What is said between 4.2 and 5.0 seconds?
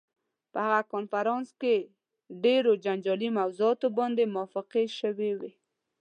موافقې